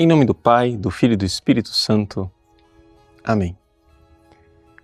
[0.00, 2.30] Em nome do Pai, do Filho e do Espírito Santo.
[3.22, 3.54] Amém.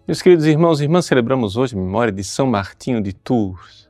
[0.06, 3.88] Meus queridos irmãos e irmãs, celebramos hoje a memória de São Martinho de Tours,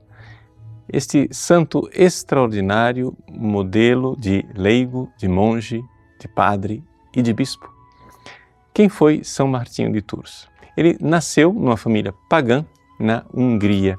[0.88, 5.83] este santo extraordinário modelo de leigo, de monge,
[6.20, 6.80] de padre
[7.12, 7.74] e de bispo.
[8.72, 10.48] Quem foi São Martinho de Tours?
[10.76, 12.65] Ele nasceu numa família pagã
[13.01, 13.98] na Hungria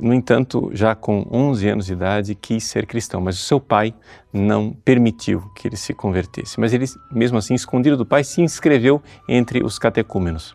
[0.00, 3.94] no entanto, já com 11 anos de idade, quis ser cristão, mas o seu pai
[4.32, 6.60] não permitiu que ele se convertesse.
[6.60, 10.54] Mas ele, mesmo assim, escondido do pai, se inscreveu entre os catecúmenos.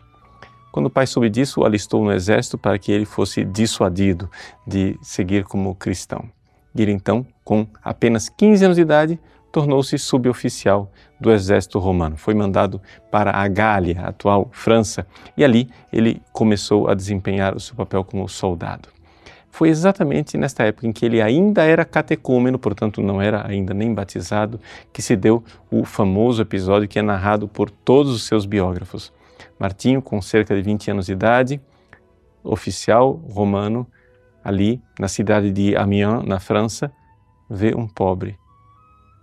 [0.72, 4.30] Quando o pai soube disso, o alistou no exército para que ele fosse dissuadido
[4.66, 6.24] de seguir como cristão.
[6.74, 9.20] E ele, então, com apenas 15 anos de idade,
[9.50, 12.16] tornou-se suboficial do exército romano.
[12.16, 15.06] Foi mandado para a Gália, atual França,
[15.36, 18.97] e ali ele começou a desempenhar o seu papel como soldado
[19.50, 23.92] foi exatamente nesta época em que ele ainda era catecúmeno, portanto não era ainda nem
[23.92, 24.60] batizado,
[24.92, 29.12] que se deu o famoso episódio que é narrado por todos os seus biógrafos.
[29.58, 31.60] Martinho, com cerca de 20 anos de idade,
[32.42, 33.86] oficial romano,
[34.44, 36.92] ali na cidade de Amiens, na França,
[37.50, 38.38] vê um pobre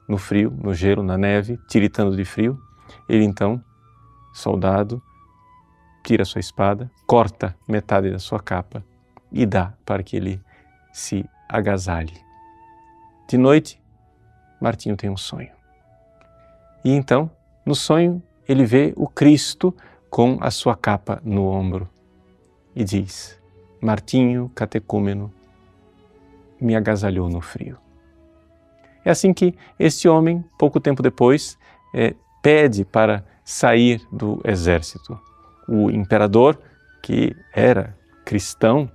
[0.08, 2.60] no frio, no gelo, na neve, tiritando de frio.
[3.08, 3.64] Ele então,
[4.34, 5.02] soldado,
[6.04, 8.84] tira sua espada, corta metade da sua capa
[9.36, 10.42] e dá para que ele
[10.94, 12.14] se agasalhe.
[13.28, 13.82] De noite,
[14.62, 15.52] Martinho tem um sonho.
[16.86, 17.30] E então,
[17.66, 19.76] no sonho, ele vê o Cristo
[20.10, 21.90] com a sua capa no ombro
[22.74, 23.38] e diz:
[23.82, 25.34] Martinho, catecúmeno,
[26.62, 27.78] me agasalhou no frio.
[29.04, 31.58] É assim que este homem, pouco tempo depois,
[31.94, 35.20] é, pede para sair do exército.
[35.68, 36.60] O imperador,
[37.02, 38.90] que era cristão,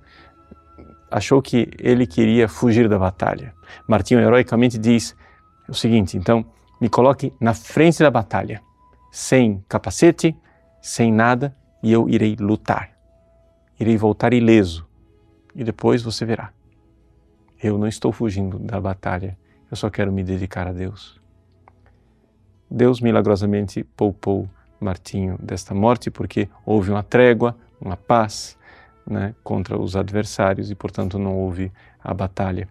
[1.11, 3.53] achou que ele queria fugir da batalha.
[3.87, 5.15] Martinho heroicamente diz
[5.67, 6.45] o seguinte: então,
[6.79, 8.61] me coloque na frente da batalha,
[9.11, 10.35] sem capacete,
[10.81, 12.91] sem nada, e eu irei lutar.
[13.79, 14.87] Irei voltar ileso,
[15.53, 16.51] e depois você verá.
[17.61, 19.37] Eu não estou fugindo da batalha,
[19.69, 21.19] eu só quero me dedicar a Deus.
[22.69, 24.49] Deus milagrosamente poupou
[24.79, 28.57] Martinho desta morte porque houve uma trégua, uma paz,
[29.05, 31.71] né, contra os adversários e, portanto, não houve
[32.03, 32.67] a batalha.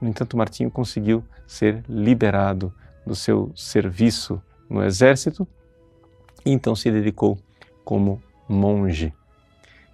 [0.00, 2.72] No entanto, Martinho conseguiu ser liberado
[3.06, 5.46] do seu serviço no exército
[6.44, 7.38] e então se dedicou
[7.84, 9.12] como monge.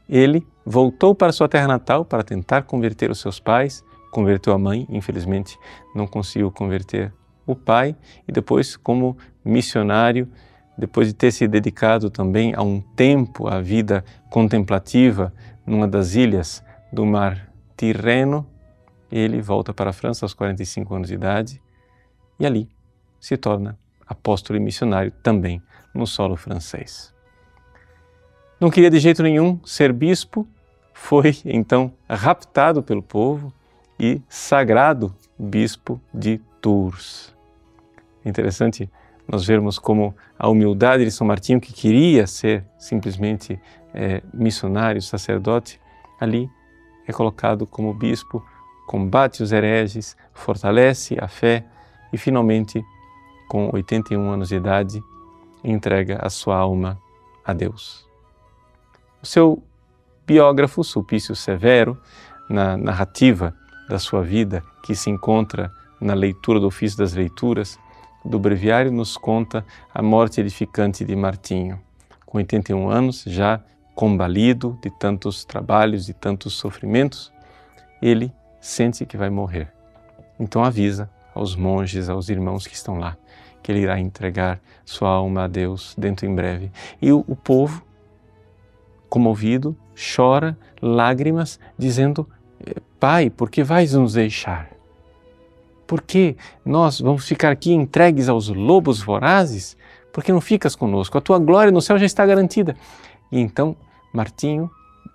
[0.09, 4.87] Ele voltou para sua terra natal para tentar converter os seus pais, converteu a mãe,
[4.91, 5.59] infelizmente
[5.95, 7.13] não conseguiu converter
[7.47, 7.95] o pai,
[8.27, 10.29] e depois, como missionário,
[10.77, 15.33] depois de ter se dedicado também a um tempo à vida contemplativa
[15.67, 16.62] numa das ilhas
[16.93, 18.47] do mar Tirreno,
[19.11, 21.63] ele volta para a França aos 45 anos de idade
[22.39, 22.69] e ali
[23.21, 25.63] se torna apóstolo e missionário também
[25.95, 27.15] no solo francês.
[28.61, 30.47] Não queria de jeito nenhum ser bispo,
[30.93, 33.53] foi então raptado pelo povo
[33.99, 37.34] e sagrado bispo de Tours.
[38.25, 38.91] Interessante
[39.27, 43.59] nós vermos como a humildade de São Martinho, que queria ser simplesmente
[43.93, 45.81] é, missionário, sacerdote,
[46.21, 46.51] ali
[47.07, 48.45] é colocado como bispo,
[48.87, 51.65] combate os hereges, fortalece a fé
[52.13, 52.83] e finalmente,
[53.49, 55.03] com 81 anos de idade,
[55.63, 56.99] entrega a sua alma
[57.45, 58.07] a Deus.
[59.23, 59.63] O seu
[60.27, 61.99] biógrafo, Sulpício Severo,
[62.49, 63.55] na narrativa
[63.89, 65.71] da sua vida, que se encontra
[66.01, 67.79] na leitura do ofício das leituras
[68.25, 71.81] do breviário, nos conta a morte edificante de Martinho.
[72.25, 73.61] Com 81 anos, já
[73.95, 77.33] combalido de tantos trabalhos, de tantos sofrimentos,
[78.03, 79.73] ele sente que vai morrer.
[80.39, 83.17] Então avisa aos monges, aos irmãos que estão lá,
[83.63, 86.73] que ele irá entregar sua alma a Deus dentro em breve.
[87.01, 87.83] E o, o povo,
[89.09, 92.29] comovido, chora lágrimas, dizendo:
[92.99, 94.74] Pai, por que vais nos deixar?
[95.86, 99.77] Por que nós vamos ficar aqui entregues aos lobos vorazes?
[100.13, 101.19] Por que não ficas conosco?
[101.19, 102.77] A tua glória no céu já está garantida.
[103.31, 103.77] E então
[104.13, 104.71] Martinho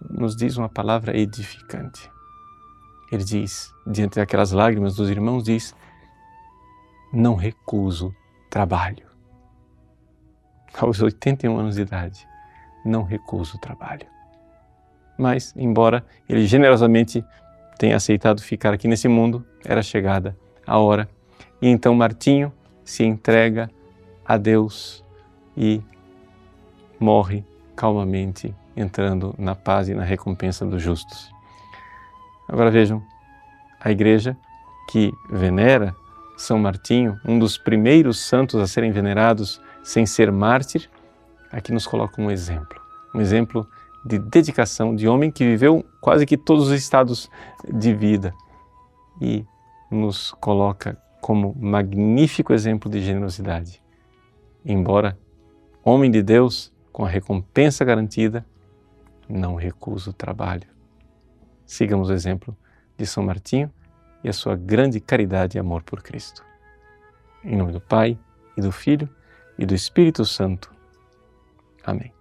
[0.10, 2.10] nos diz uma palavra edificante.
[3.12, 5.74] Ele diz, diante daquelas lágrimas dos irmãos, diz:
[7.12, 8.14] Não recuso
[8.50, 9.08] trabalho.
[10.78, 12.28] Aos 81 anos de idade,
[12.86, 14.06] não recuso trabalho.
[15.18, 17.26] Mas, embora ele generosamente
[17.80, 20.38] tenha aceitado ficar aqui nesse mundo, era chegada
[20.70, 21.10] a hora.
[21.60, 22.54] E então Martinho
[22.86, 23.70] se entrega
[24.24, 25.04] a Deus
[25.58, 25.82] e
[27.00, 27.44] morre
[27.76, 31.32] calmamente entrando na paz e na recompensa dos justos.
[32.48, 33.02] Agora vejam,
[33.80, 34.38] a igreja
[34.92, 35.96] que venera
[36.38, 40.90] São Martinho, um dos primeiros santos a serem venerados sem ser mártir,
[41.52, 42.80] aqui nos coloca um exemplo.
[43.14, 43.68] Um exemplo
[44.06, 47.30] de dedicação de homem que viveu quase que todos os estados
[47.68, 48.34] de vida
[49.20, 49.44] e
[49.90, 53.82] nos coloca como magnífico exemplo de generosidade.
[54.64, 55.18] Embora
[55.84, 58.46] homem de Deus, com a recompensa garantida,
[59.28, 60.68] não recusa o trabalho.
[61.66, 62.58] Sigamos o exemplo
[62.98, 63.72] de São Martinho
[64.24, 66.44] e a sua grande caridade e amor por Cristo.
[67.44, 68.18] Em nome do Pai,
[68.58, 69.10] e do Filho,
[69.58, 70.72] e do Espírito Santo.
[71.84, 72.19] Amém.